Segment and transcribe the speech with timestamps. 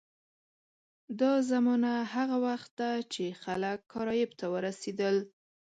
[1.19, 5.15] دا زمانه هغه وخت ده چې خلک کارایب ته ورسېدل.